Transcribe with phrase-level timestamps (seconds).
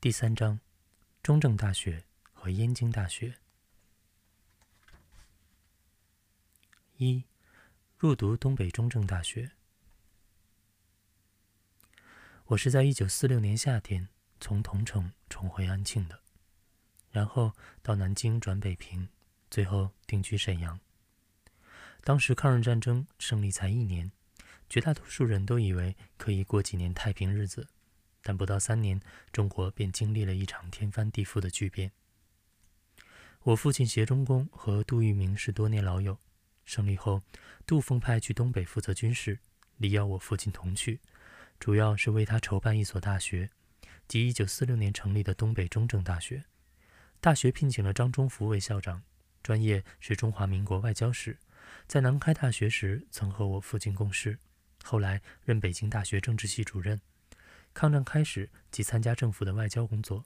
[0.00, 0.60] 第三章：
[1.24, 3.34] 中正大学和燕京大学。
[6.98, 7.24] 一、
[7.96, 9.50] 入读东北中正大学。
[12.44, 14.08] 我是在一九四六年夏天
[14.38, 16.22] 从桐城重回安庆的，
[17.10, 17.52] 然后
[17.82, 19.08] 到南京转北平，
[19.50, 20.78] 最后定居沈阳。
[22.04, 24.12] 当时抗日战争胜利才一年，
[24.68, 27.66] 绝大多数人都以为可以过几年太平日子，
[28.28, 29.00] 但不到三年，
[29.32, 31.90] 中国便经历了一场天翻地覆的巨变。
[33.40, 36.18] 我父亲协中公和杜聿明是多年老友，
[36.66, 37.22] 胜利后，
[37.64, 39.38] 杜奉派去东北负责军事，
[39.78, 41.00] 力邀我父亲同去，
[41.58, 43.48] 主要是为他筹办一所大学，
[44.06, 46.44] 即1946年成立的东北中正大学。
[47.22, 49.02] 大学聘请了张忠福为校长，
[49.42, 51.38] 专业是中华民国外交史。
[51.86, 54.38] 在南开大学时，曾和我父亲共事，
[54.84, 57.00] 后来任北京大学政治系主任。
[57.78, 60.24] 抗战开始即参加政府的外交工作，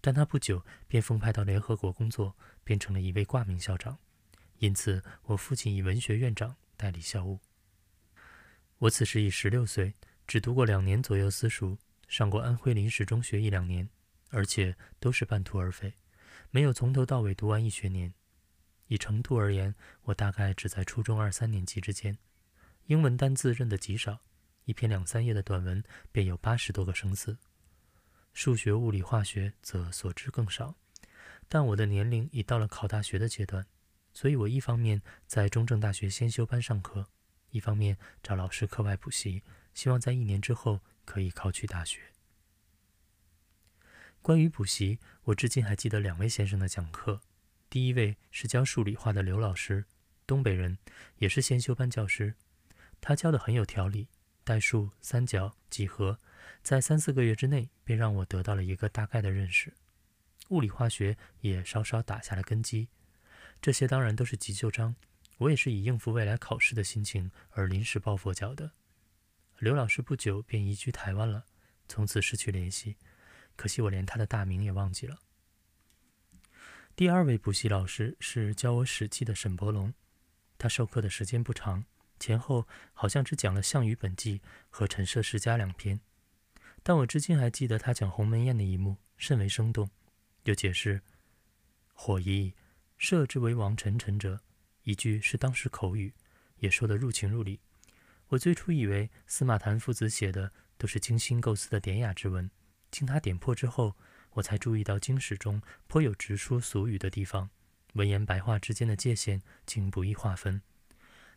[0.00, 3.98] 但他不久便奉派到联合国工作，变成了一位挂名校长。
[4.60, 7.38] 因此，我父亲以文学院长代理校务。
[8.78, 9.92] 我此时已十六岁，
[10.26, 11.76] 只读过两年左右私塾，
[12.08, 13.86] 上过安徽临时中学一两年，
[14.30, 15.92] 而且都是半途而废，
[16.50, 18.14] 没有从头到尾读完一学年。
[18.86, 22.16] 以程度而言，我大概只在初中二三年级之间，
[22.86, 24.20] 英文单字认得极少，
[24.70, 25.82] 一篇两三页的短文
[26.12, 27.36] 便有八十多个生字。
[28.32, 30.76] 数学、物理、化学则所知更少。
[31.48, 33.66] 但我的年龄已到了考大学的阶段，
[34.12, 37.08] 所以我一方面在中正大学先修班上课，
[37.50, 39.42] 一方面找老师课外补习，
[39.74, 42.12] 希望在一年之后可以考取大学。
[44.22, 47.20] 关于补习，我至今还记得两位先生的讲课。
[47.68, 49.86] 第一位是教数理化的刘老师，
[50.28, 50.78] 东北人，
[51.16, 52.36] 也是先修班教师。
[53.00, 54.06] 他教的很有条理，
[54.50, 56.18] 代数、三角、几何，
[56.60, 59.72] 在三四个月之内便让我得到了一个大概的认识。
[60.48, 62.88] 物理化学也稍稍打下了根基。
[63.62, 64.96] 这些当然都是急救章，
[65.38, 68.72] 我也是以应付未来考试的心情而临时抱佛脚的。
[69.60, 71.44] 刘老师不久便移居台湾了，
[71.86, 72.96] 从此失去联系，
[73.54, 75.20] 可惜我连他的大名也忘记了。
[76.96, 79.94] 第二位补习老师是教我《史记》的沈伯龙，
[80.58, 81.84] 他授课的时间不长，
[82.20, 84.38] 前后好像只讲了《项羽本纪》
[84.68, 85.98] 和《陈涉世家》两篇，
[86.84, 89.90] 但我至今还记得他讲鸿门宴的一幕，甚为生动。
[90.44, 91.02] 又解释
[91.92, 92.54] “火夷，
[92.96, 94.40] 射之为王臣臣者”，
[94.84, 96.14] 一句是当时口语，
[96.58, 97.58] 也说得入情入理。
[98.28, 102.48] 我最初以为司马谈父子写的都是精心构思的典雅之文，
[102.90, 103.96] 经他点破之后。
[104.34, 107.50] 我才注意到经史中颇有直书俗语的地方，
[107.94, 110.62] 文言白话之间的界限竟不易划分。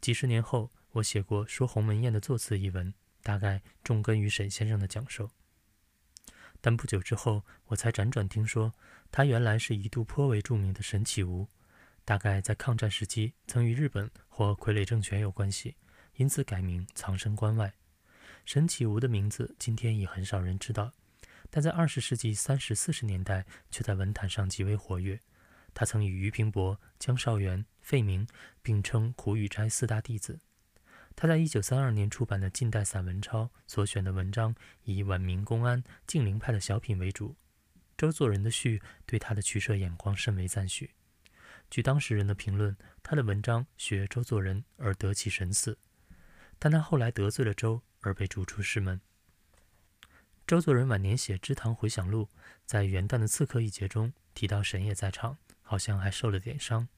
[0.00, 5.30] 几十年后，我写过《说鸿门宴》的作词一文，大概重根于沈先生的讲授。
[6.60, 8.72] 但不久之后，我才辗转听说，
[9.10, 11.48] 他原来是一度颇为著名的沈启吾，
[12.04, 15.76] 大概在抗战时期曾与日本或傀儡政权有关系，
[16.16, 17.74] 因此改名藏身关外。
[18.44, 20.92] 沈启吾的名字今天已很少人知道。
[21.50, 25.18] 但在二十世纪三十四十年代，却在文坛上极为活跃。
[25.74, 28.26] 他曾与俞平伯、江绍元、费明
[28.62, 30.40] 并称苦雨斋四大弟子。
[31.14, 37.36] 他在一九三二年出版的近代散文抄所选的文章，以晚明公安、静陵派的小品为主。
[37.96, 40.90] 周作人的序对他的取舍眼光甚为赞许。
[41.68, 45.76] 据当时人的评论，他的文章学周作人而得其神似。
[46.60, 49.00] 但他后来得罪了周，而被逐出师门。
[50.46, 52.24] 周作人晚年写《知堂回想录》，
[52.64, 55.36] 在元旦的刺客一节中提到沈也在场，
[55.68, 56.88] 好像还受了点伤。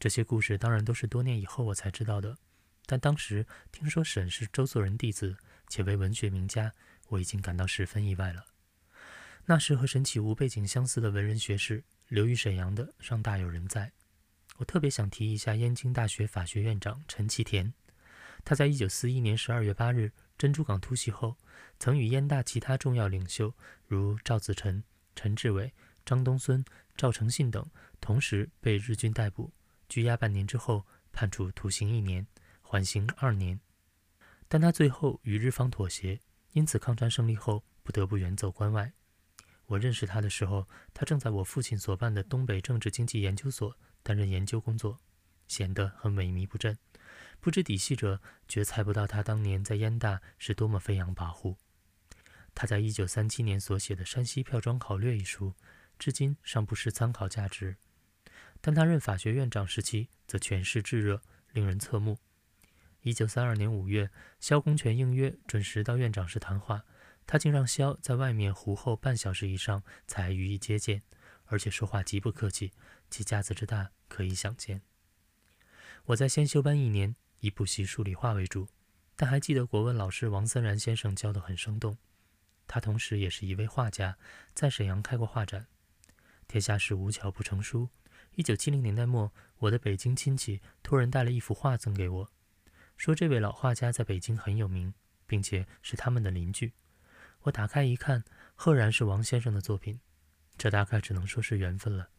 [0.00, 2.36] 这些故事当然都是多年以后我才知道的，
[2.84, 5.36] 但当时听说沈是周作人弟子，
[5.68, 6.72] 且为文学名家，
[7.10, 8.44] 我已经感到十分意外了。
[9.46, 13.92] 那时和沈启无背景相似的文人学士，留于沈阳的尚大有人在。
[14.56, 17.72] 我特别想提一下燕京大学法学院长陈其田，
[18.44, 20.10] 他在一九四一年十二月八日。
[20.38, 21.36] 珍珠港突袭后，
[21.78, 23.54] 曾与燕大其他重要领袖
[23.86, 24.82] 如赵子晨、
[25.14, 25.72] 陈志伟、
[26.04, 26.64] 张东荪、
[26.96, 27.64] 赵承信等，
[28.00, 29.52] 同时被日军逮捕、
[29.88, 32.26] 拘押半年之后，判处徒刑一年，
[32.60, 33.60] 缓刑二年。
[34.48, 36.20] 但他最后与日方妥协，
[36.52, 38.92] 因此抗战胜利后不得不远走关外。
[39.66, 45.00] 我认识他的时候，他正在我父亲所办的东北政治经济研究所担任研究工作，
[45.48, 46.76] 显得很萎靡不振。
[47.40, 51.56] 不知底细者，绝猜不到他当年在燕大是多么飞扬跋扈。
[52.54, 55.54] 他在一九三七年所写的《山西票庄考略》一书，
[55.98, 57.76] 至今尚不失参考价值。
[58.60, 61.20] 但他任法学院长时期，则权势炙热，
[61.52, 62.18] 令人侧目。
[63.00, 66.84] 一九三二年五月，萧公权应约准时到院长室谈话，
[67.26, 71.02] 他竟让萧在外面胡候半小时以上才予以接见，
[71.46, 72.72] 而且说话极不客气，
[73.10, 74.82] 其架子之大可以想见。
[76.06, 78.68] 我在先修班一年，以补习数理化为主，
[79.16, 81.98] 但还记得国文老师王森然先生教得很生动。
[82.68, 84.16] 他同时也是一位画家，
[84.54, 85.66] 在沈阳开过画展。
[86.52, 87.88] 天下事无巧不成书。
[88.34, 92.30] 一九七零年代末，我的北京亲戚托人带了一幅画赠给我，
[92.98, 94.92] 说这位老画家在北京很有名，
[95.26, 96.74] 并且是他们的邻居。
[97.44, 98.22] 我打开一看，
[98.54, 99.98] 赫然是王先生的作品。
[100.58, 102.10] 这大概只能说是缘分了。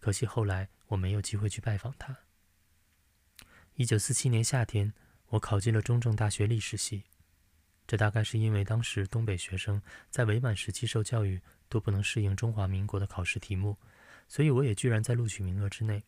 [0.00, 2.16] 可惜后来我没有机会去拜访他。
[3.74, 4.94] 一九四七年夏天，
[5.26, 7.02] 我考进了中正大学历史系。
[7.86, 13.78] 这大概是因为当时东北学生在伪满时期受教育都不能适应中华民国的考试题目。
[14.26, 16.02] 所以我也居然在录取名额之内。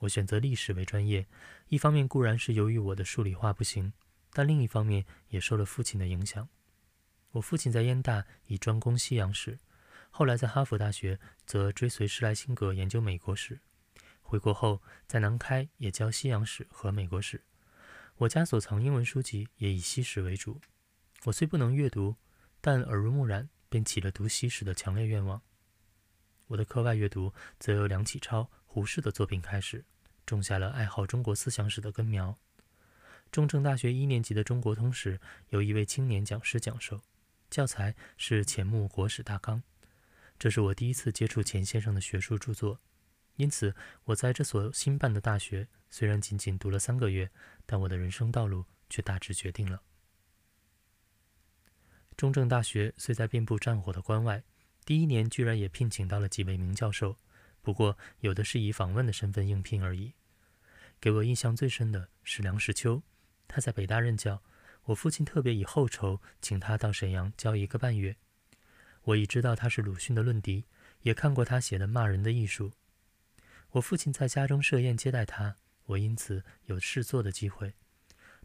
[0.00, 1.26] 我选择历史为专业，
[1.68, 3.92] 一方面固然是由于我的数理化不行，
[4.32, 6.46] 但另一方面也受了父亲的影响。
[7.30, 9.58] 我父亲在燕大以专攻西洋史，
[10.10, 13.60] 后来在哈佛大学则追随施莱辛格研究美国史。
[14.20, 17.42] 回国后在南开也教西洋史和美国史。
[18.16, 20.60] 我家所藏英文书籍也以西史为主。
[21.24, 22.16] 我虽不能阅读，
[22.60, 25.40] 但耳濡目染，便起了读西史的强烈愿望。
[26.48, 29.84] 我的课外阅读则由梁启超、胡适的作品开始，
[30.26, 32.36] 种下了爱好中国思想史的根苗。
[33.30, 35.20] 中正大学一年级的中国通史
[35.50, 37.00] 由一位青年讲师讲授，
[37.48, 39.58] 教材是钱穆《国史大纲》。
[40.40, 42.80] 这是我第一次接触钱先生的学术著作，
[43.36, 43.76] 因此
[44.06, 47.30] 我在这所新办的大学虽然仅仅读了三个月，
[47.64, 49.80] 但我的人生道路却大致决定了。
[52.22, 54.44] 中正大学虽在遍布战火的关外。
[54.84, 57.16] 第一年居然也聘请到了几位名教授，
[57.62, 60.12] 不过有的是以访问的身份应聘而已。
[61.00, 63.02] 给我印象最深的是梁实秋，
[63.48, 64.40] 他在北大任教，
[64.84, 68.14] 我父亲特别以厚酬请他到沈阳教一个半月。
[69.02, 70.64] 我已知道他是鲁迅的论敌，
[71.00, 72.70] 也看过他写的《骂人的艺术》。
[73.72, 77.74] 我父亲在家中设宴接待他，我因此有试作的机会。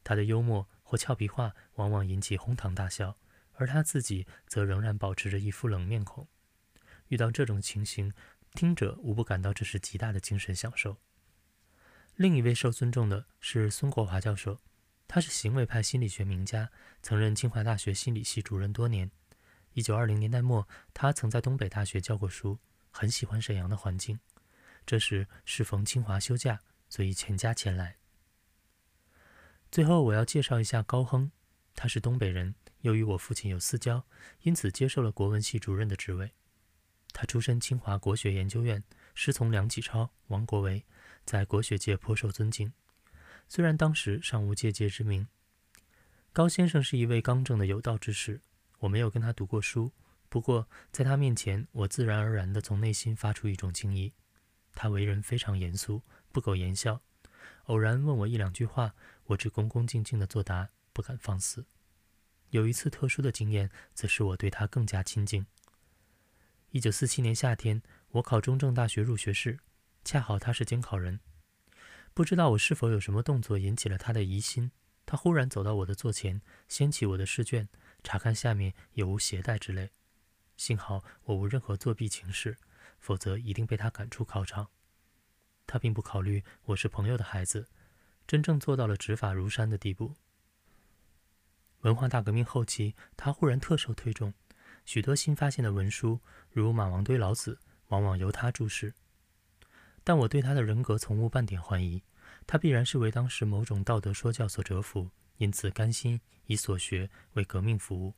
[0.03, 3.15] 他的幽默或俏皮话往往引起哄堂大笑。
[3.57, 6.27] 而他自己则仍然保持着一副冷面孔。
[7.09, 8.11] 遇到这种情形，
[8.53, 10.97] 听者无不感到这是极大的精神享受。
[12.15, 14.59] 另一位受尊重的是孙国华教授，
[15.07, 16.71] 他是行为派心理学名家，
[17.01, 19.11] 曾任清华大学心理系主任多年。
[19.73, 22.57] 一九二零年代末，他曾在东北大学教过书，
[22.89, 24.19] 很喜欢沈阳的环境。
[24.85, 26.59] 这时适逢清华休假，
[26.89, 27.97] 所以全家前来。
[29.71, 31.31] 最后，我要介绍一下高亨，
[31.75, 32.55] 他是东北人。
[32.87, 34.01] 由于我父亲有私交，
[34.43, 36.31] 因此接受了国文系主任的职位。
[37.11, 38.81] 他出身清华国学研究院，
[39.13, 40.85] 师从梁启超、王国维，
[41.25, 42.71] 在国学界颇受尊敬。
[43.49, 45.27] 虽然当时尚无借界之名，
[46.31, 48.39] 高先生是一位刚正的有道之士。
[48.79, 49.91] 我没有跟他读过书，
[50.29, 54.13] 不过在他面前，我自然而然地从内心发出一种敬意。
[54.73, 56.01] 他为人非常严肃，
[56.31, 57.01] 不苟言笑。
[57.65, 58.95] 偶然问我一两句话，
[59.25, 61.65] 我只恭恭敬敬地作答，不敢放肆。
[62.51, 65.45] 有一次特殊的经验，则使我对他更加亲近。
[66.71, 69.59] 一九四七年夏天，我考中正大学入学试，
[70.03, 71.19] 恰好他是监考人。
[72.13, 74.71] 不知道我是否有什么动作引起了他的疑心，
[75.05, 77.69] 他忽然走到我的座前，掀起我的试卷，
[78.03, 79.91] 查看下面有无携带之类。
[80.55, 82.57] 幸好我无任何作弊情事，
[82.99, 84.69] 否则一定被他赶出考场。
[85.67, 87.67] 他并不考虑我是朋友的孩子，
[88.25, 90.15] 真正做到了执法如山的地步。
[91.87, 94.33] 文化大革命后期，他忽然特受推重，
[94.83, 96.19] 许多新发现的文书，
[96.51, 98.93] 如马王堆老子，往往由他注释。
[100.03, 102.03] 但我对他的人格从无半点怀疑，
[102.45, 108.13] 他必然是为当时某种道德说教所折服，因此甘心以所学为革命服务。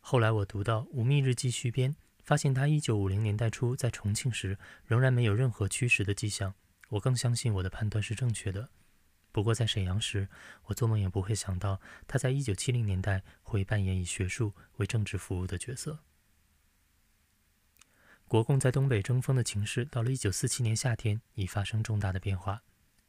[0.00, 6.52] 后来我读到《吴宓日记》续编，发现他1950年代初在重庆时仍然没有任何驱使的迹象，
[6.88, 8.68] 我更相信我的判断是正确的。
[9.38, 10.26] 不过，在沈阳时，
[10.64, 16.00] 我做梦也不会想到，他在1970年代会扮演以学术为政治服务的角色。
[18.26, 22.64] 国共在东北争锋的情势，到了1947年夏天已发生重大的变化。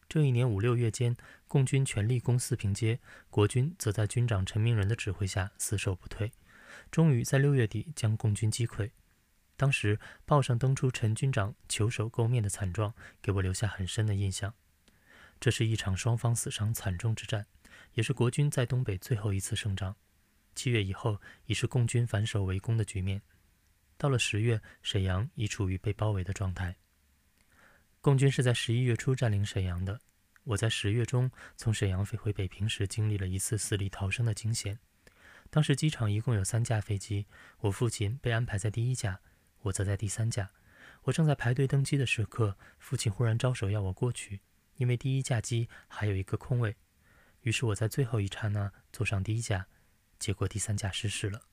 [0.08, 1.18] 这一年五六月间，
[1.48, 3.00] 共军全力攻四平街，
[3.32, 6.32] 国军则在军长陈明仁的指挥下死守不退，
[6.92, 8.92] 终于在六月底将共军击溃。
[9.58, 14.54] 当时报上登出陈军长求手垢面的惨状，给我留下很深的印象。
[15.40, 17.46] 这是一场双方死伤惨重之战，
[17.94, 19.96] 也是国军在东北最后一次胜仗。
[20.56, 23.22] 七月以后已是共军反守为攻的局面。
[23.98, 26.76] 到了十月，沈阳已处于被包围的状态。
[28.02, 30.00] 共军是在十一月初占领沈阳的。
[30.46, 34.80] 我在十月中从沈阳飞回北平时，经历了一次死里逃生的惊险。
[35.50, 37.26] 当时机场一共有三架飞机，
[37.60, 39.20] 我父亲被安排在第一架，
[39.62, 40.50] 我则在第三架。
[41.04, 44.42] 我正在排队登机的时刻，父亲忽然招手要我过去，
[44.80, 46.76] 因为第一架机还有一个空位。
[47.42, 49.68] 于是我在最后一刹那坐上第一架，
[50.18, 51.49] 结果第三架失事了。